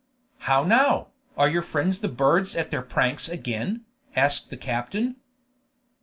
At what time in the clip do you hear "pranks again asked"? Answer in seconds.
2.81-4.49